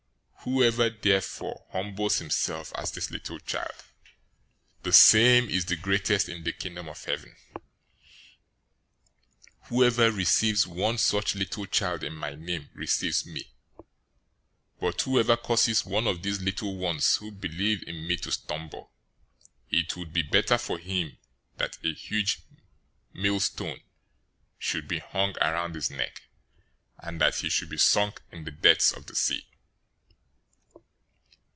018:004 0.41 0.43
Whoever 0.53 0.89
therefore 0.89 1.65
humbles 1.69 2.17
himself 2.17 2.73
as 2.75 2.89
this 2.91 3.11
little 3.11 3.37
child, 3.37 3.75
the 4.81 4.91
same 4.91 5.47
is 5.47 5.65
the 5.65 5.75
greatest 5.75 6.27
in 6.29 6.43
the 6.43 6.51
Kingdom 6.51 6.89
of 6.89 7.05
Heaven. 7.05 7.35
018:005 7.55 7.61
Whoever 9.67 10.11
receives 10.11 10.65
one 10.65 10.97
such 10.97 11.35
little 11.35 11.67
child 11.67 12.03
in 12.03 12.15
my 12.15 12.33
name 12.33 12.71
receives 12.73 13.23
me, 13.23 13.43
018:006 13.77 13.85
but 14.79 15.01
whoever 15.03 15.37
causes 15.37 15.85
one 15.85 16.07
of 16.07 16.23
these 16.23 16.41
little 16.41 16.75
ones 16.75 17.17
who 17.17 17.29
believe 17.31 17.83
in 17.87 18.07
me 18.07 18.17
to 18.17 18.31
stumble, 18.31 18.89
it 19.69 19.95
would 19.95 20.11
be 20.11 20.23
better 20.23 20.57
for 20.57 20.79
him 20.79 21.19
that 21.57 21.77
a 21.85 21.93
huge 21.93 22.39
millstone 23.13 23.81
should 24.57 24.87
be 24.87 24.97
hung 24.97 25.37
around 25.37 25.75
his 25.75 25.91
neck, 25.91 26.23
and 26.97 27.21
that 27.21 27.35
he 27.35 27.47
should 27.51 27.69
be 27.69 27.77
sunk 27.77 28.23
in 28.31 28.43
the 28.43 28.49
depths 28.51 28.91
of 28.91 29.05
the 29.05 29.15
sea. 29.15 29.45